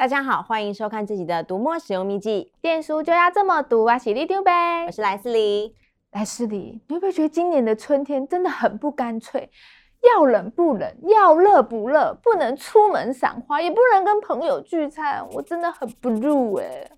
[0.00, 3.98] 大家好，欢迎收看自己的读墨使用秘籍，电书就要这么读啊！
[3.98, 4.86] 喜力丢呗！
[4.86, 5.76] 我是莱斯里，
[6.12, 9.50] 莱斯里，你会不会觉得今年的春天真的很不干脆？
[10.10, 16.90] 要冷不冷，要热不热，不能出门赏花，也不能跟朋友聚餐，我真的很 blue 哎！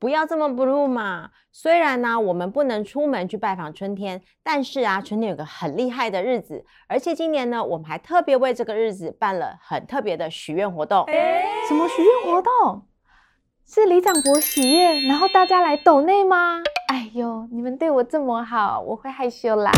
[0.00, 1.30] 不要这么 blue 嘛！
[1.52, 11.04] 虽然呢，我们不能出门去拜访春天，但是啊，春天有个很厉害的日子，而且今年呢，我们还特别为这个日子办了很特别的许愿活动。
[11.04, 12.86] 欸、什么许愿活动？
[13.66, 16.62] 是李长博许愿，然后大家来抖内吗？
[16.88, 19.70] 哎呦，你们对我这么好，我会害羞啦。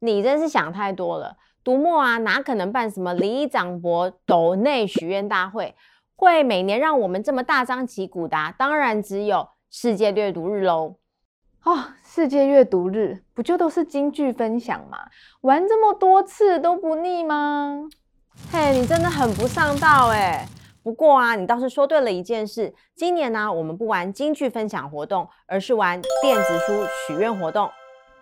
[0.00, 5.74] 你真是想太多了，读墨啊，哪可能办什么李长博抖内许愿大会？
[6.20, 10.96] 会每年让我们这么大张旗鼓的，当然只有世界阅读日喽。
[11.62, 14.98] 哦，世界阅读日不就都是金句分享吗？
[15.42, 17.84] 玩这么多次都不腻吗？
[18.50, 20.44] 嘿，你真的很不上道哎。
[20.82, 27.70] 不过啊，你倒是说对了一件事，今年呢，我们不玩金句分享活动，而是玩电子书许愿活动。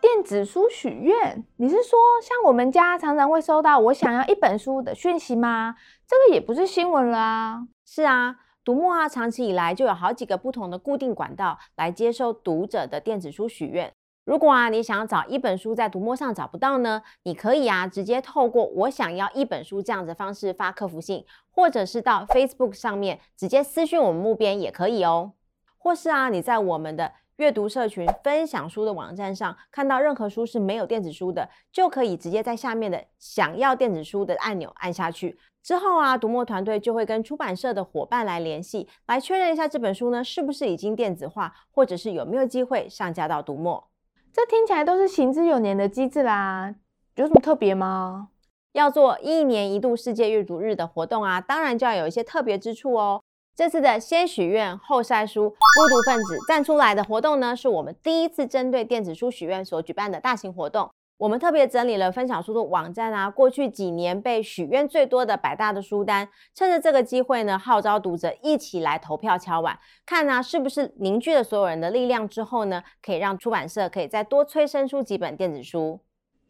[0.01, 5.77] 电子书许愿，你是说像我们家常常会收到我想要一本书的讯息吗？
[6.07, 7.67] 这个也不是新闻了啊。
[7.85, 13.93] 是啊，读墨啊，长期以来就有好几个不同的固定管道来接受读者的电子书许愿。
[14.25, 25.33] 如果啊，你想要找一本书在读墨上找不到呢，你可以啊，直接透过我想要一本书这样的方式发客服信，或者是到 Facebook 上面直接私讯我们木编也可以哦。
[25.79, 35.39] 或是啊，你在我们的阅读社群分享书的网站上看到任何书是没有电子书的，就可以直接在下面的想要电子书的按钮按下去。
[35.63, 43.89] 之后啊，读墨团队就会跟出版社的伙伴来联系，来确认一下这本书呢是不是已经电子化，或者是有没有机会上架到读墨。
[44.33, 46.75] 这听起来都是行之有年的机制啦，
[47.17, 48.29] 有什么特别吗？
[48.73, 53.23] 要做一年一度世界阅读日的活动啊，当然就要有一些特别之处哦。
[53.57, 60.91] 这次的先许愿后晒书，孤独分子站出来的活动呢，是我们第一次针对电子书许愿所举办的大型活动。
[61.17, 75.99] 我们特别整理了分享书的网站啊，过去几年被许愿最多的百大的书单，趁着这个机会呢，号召读者一起来投票敲碗，看啊是不是凝聚了所有人的力量之后呢，可以让出版社可以再多催生出几本电子书。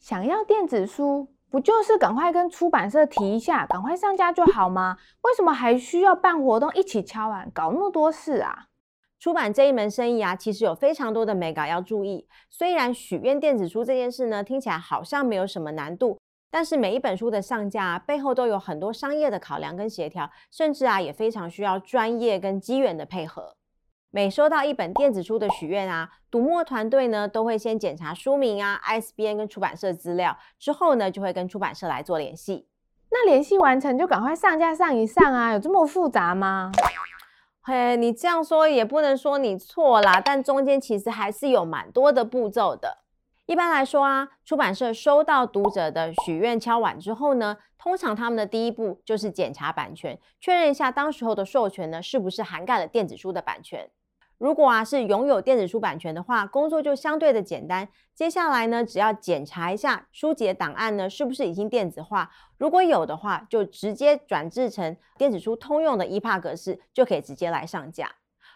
[0.00, 1.28] 想要电子书？
[1.50, 4.96] 不就是赶快跟出版社提一下，赶快上架就好吗？
[5.22, 8.66] 为什么还需要办活动一起敲碗，搞那么多事啊？
[9.18, 12.28] 出版这一门生意啊，其实有非常多的美稿要注意。
[12.50, 16.18] 虽然许愿电子书这件事呢，听起来好像没有什么难度，
[16.50, 23.56] 但是每一本书的上架啊，背后都有很多商业的考量跟协调，甚至啊，也非常需要专业跟机缘的配合。
[24.16, 32.66] 每收到一本电子书的许愿啊，读墨团队呢都会先检查书名啊、ISBN 跟出版社资料，之后呢就会跟出版社来做联系。
[33.10, 36.72] 那联系完成就赶快上架上一上啊，有这么复杂吗？
[37.60, 43.04] 嘿，你这样说也不能说你错啦，但中间其实还是有蛮多的步骤的。
[43.44, 53.90] 一般来说啊，出版社收到读者的许愿敲碗之后呢，通常他们的第一步就是检查版权，确认一下当时候的授权呢是不是涵盖了电子书的版权。
[54.38, 57.88] 如果啊是拥有电子书版权的话，工作就相对的简单。
[58.14, 68.12] 接下来呢，只要检查一下书籍的档案呢是不是已经电子化，如果有的话，就直接转制成电子书通用的 EPUB 格式，就可以直接来上架。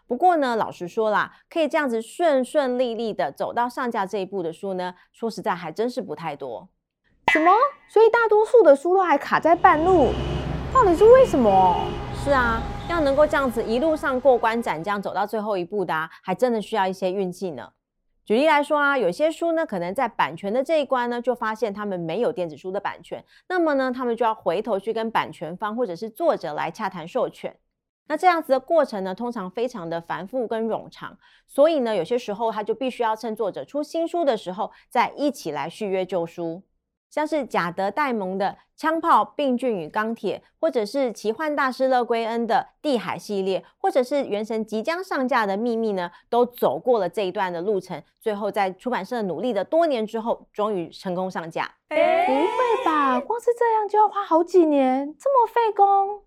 [0.07, 6.69] 不过呢，老实说啦，可以这样子顺顺利利的走到上架这一步的书呢，说实在还真是不太多。
[7.33, 7.53] 什么？
[7.89, 10.09] 所以大多数的书都还卡在半路，
[10.75, 11.87] 到底是为什么？
[12.25, 17.71] 是啊，要能够这样子一路上过关斩将走到最后一步的啊，还真的需要一些运气呢。
[18.25, 27.57] 举例来说啊，有些书呢，可能在版权的这一关呢，就发现他们没有电子书的版权，那么呢，他们就要回头去跟版权方或者是作者来洽谈授权。
[28.09, 36.65] 那这样子的过程呢，通常非常的繁复跟冗长，所以呢，有些时候他就必须要趁作者出新书的时候，再一起来续约旧书。
[37.11, 38.47] 像是贾德·戴蒙的
[38.77, 51.69] 《枪炮、病菌与钢铁》，或者是奇幻大师勒圭恩的《地海》系列，或者是《原神》即将上架的《秘密》呢，都走过了这一段的路程，最后在出版社努力的多年之后，终于成功上架。
[51.89, 53.21] 欸，不会吧？
[53.21, 56.23] 光是这样就要花好几年，这么费工？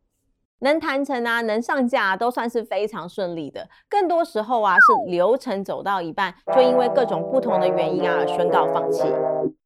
[0.59, 3.69] 能谈成啊，能上架啊，都算是非常顺利的。
[3.89, 9.03] 更多时候啊，是流程走到一半，就因为各种不同的原因啊，而宣告放弃。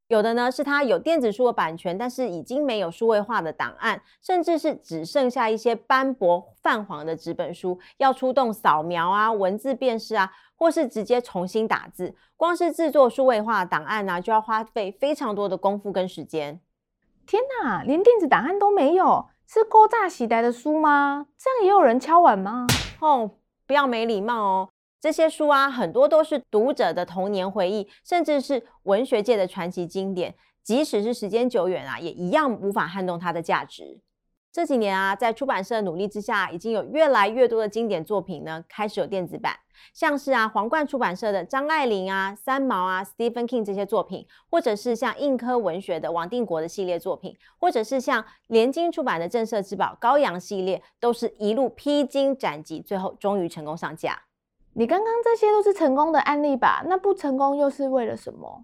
[0.07, 12.15] 有的呢，是它有电子书的版权，但是已经没有数位化的档案，甚至是只剩下一些斑驳泛黄的纸本书，要出动扫描啊、文字辨识啊，或是直接重新打字。
[12.38, 16.62] 光是制作数位化的档案呢、啊，就要花费非常多的功夫跟时间。
[17.25, 19.27] 天哪，连电子档案都没有！
[19.45, 21.25] 是古早时代的书吗？
[21.38, 22.65] 这样也有人敲碗吗？
[23.01, 23.31] 哦，
[23.65, 24.69] 不要没礼貌哦。
[24.99, 30.35] 这些书啊，很多都是读者的童年回忆，甚至是文学界的传奇经典。
[30.63, 34.01] 即使是时间久远啊，也一样无法撼动它的价值。
[34.51, 39.55] 这几年啊，在出版社的努力之下，已经有越来越多的经典作品呢，开始有电子版。
[39.94, 54.23] 像是啊，皇冠出版社的张爱玲啊、三毛啊、Stephen King 这些作品，或者是像硬科文学的王定国的系列作品，或者是像联经出版的镇社之宝高阳系列，都是一路披荆斩棘，最后终于成功上架。
[54.79, 56.83] 你刚刚这些都是成功的案例吧？
[56.85, 58.63] 那不成功又是为了什么？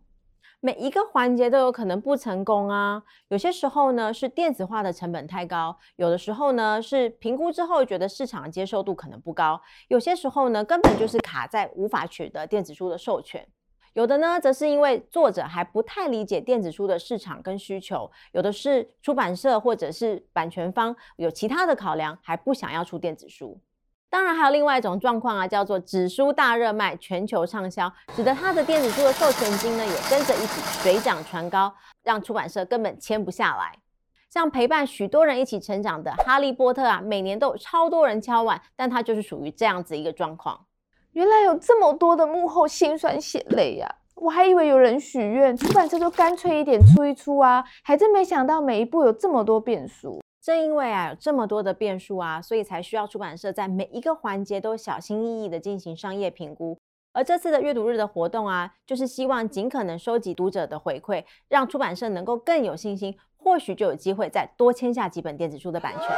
[0.59, 3.01] 每一个环节都有可能不成功啊。
[3.29, 13.47] 有些时候呢是电子化的成本太高，有的时候呢是评估之后觉得市场接受度可能不高，有些时候呢根本就是卡在无法取得电子书的授权，
[13.93, 23.59] 有的呢则是因为作者还不太理解电子书的市场跟需求，有的是出版社或者是版权方有其他的考量，还不想要出电子书。
[24.13, 31.73] 当然还有另外一种状况啊，叫做纸书大热卖，全球畅销，使得它的电子书的授权金呢也跟着一起水涨船高，
[32.03, 33.75] 让出版社根本签不下来。
[34.29, 40.67] 像陪伴许多人一起成长的《哈利波特》啊，每年都有超多人敲碗，但它就是属于这样子一个状况。
[41.13, 43.95] 原来有这么多的幕后辛酸血泪呀！
[44.13, 50.21] 我还以为有人许愿，出版社就干脆一点出一出啊，还真没想到每一步有这么多变数。
[50.43, 56.77] 正因为啊有这么多的变数啊，所以才需要出版社在每一个环节都小心翼翼地进行商业评估。
[57.13, 66.09] 而这次的阅读日的活动啊，就是希望尽可能收集读者的回馈，让出版社能够更有信心，或许就有机会再多签下几本电子书的版权。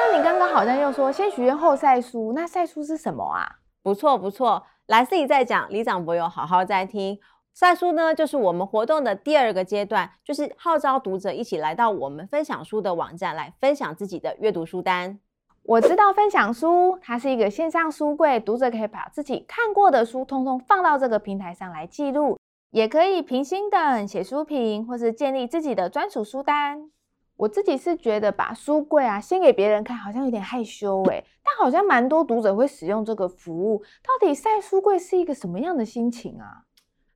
[0.00, 3.60] 那你刚刚好像又说先许愿后晒书，那晒书是什么啊？
[3.80, 7.20] 不错不错，来自己在讲，李长博有好好在听。
[7.54, 15.20] 晒书呢，就是我们活动的第二个阶段，就是号召读者一起来到我们分享书的网站来分享自己的阅读书单。
[15.64, 22.38] 我知道分享书，它是一个线上书柜，读者可以把自己看过的书通通放到这个平台上来记录，
[22.70, 26.90] 也可以平心等、写书评，或是建立自己的专属书单。
[27.36, 33.82] 我自己是觉得把书柜啊先给别人看，好像有点害羞诶，但好像蛮多读者会使用这个服务。
[34.02, 36.64] 到底晒书柜是一个什么样的心情啊？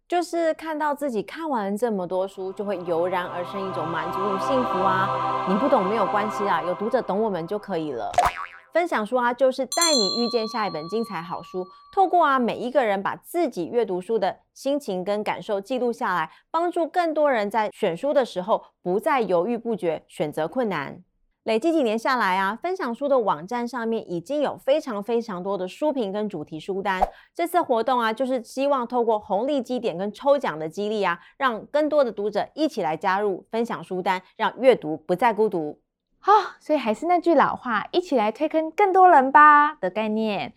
[0.08, 5.44] 就是看到自己看完这么多书，就会油然而生一种满足与幸福啊！
[5.48, 8.12] 你不懂没有关系啊，有读者懂我们就可以了。
[8.72, 21.02] 分享书啊，就是带你遇见下一本精彩好书，透过啊每一个人把自己阅读书的心情跟感受记录下来，帮助更多人在选书的时候不再犹豫不决，选择困难。
[21.46, 27.00] 累计几年下来啊，分享书的网站上面已经有非常非常多的书评跟主题书单。
[27.32, 35.80] 这次活动啊，就是希望透过红利积点跟抽奖的激励啊，让更多的读者一起来加入分享书单，让阅读不再孤独。
[36.18, 40.52] 好、所以还是那句老话，一起来推坑更多人吧的概念。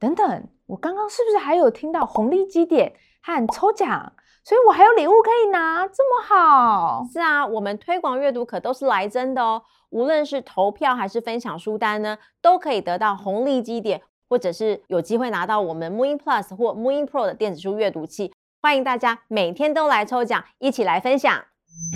[0.00, 4.14] 等等，我刚刚是不是还有听到红利积点和抽奖？
[4.44, 7.02] 所以我还有礼物可以拿，这么好？
[7.10, 9.62] 是啊，我们推广阅读可都是来真的哦。
[9.88, 18.34] 无论是投票还是分享书单呢，都可以得到红利积点，或者是有机会拿到我们 MooIn Plus 或 MooIn Pro 的电子书阅读器。
[18.60, 21.42] 欢迎大家每天都来抽奖，一起来分享。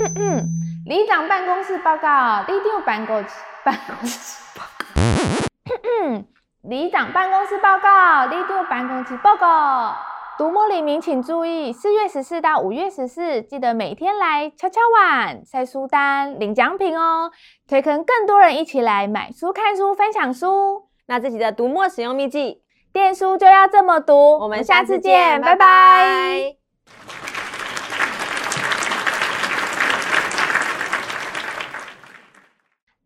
[0.01, 0.47] 嗯嗯，
[0.87, 3.29] 里长办公室报告，里长办公室
[3.63, 4.87] 办公室报告。
[4.97, 6.27] 嗯嗯，
[6.63, 9.95] 里长办公室报告，里长办公室报告。
[10.39, 17.33] 读墨里民请注意，四月十四到五月十四，记得每天来敲敲碗、晒书单、领奖品哦，
[17.67, 20.85] 推坑更多人一起来买书、看书、分享书。
[21.09, 24.39] 那自己的读墨使用秘技，电书就要这么读。
[24.39, 25.57] 我们下次见，拜拜。
[25.57, 26.57] 拜拜。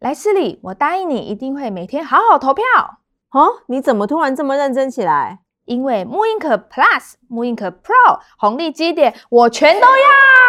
[0.00, 2.62] 来市里，我答应你，一定会每天好好投票。
[3.30, 5.38] 哦，你怎么突然这么认真起来？
[5.64, 8.20] 因为 m o o n i n k Plus、m o o n i n k Pro
[8.38, 10.41] 红利基点，我全都要。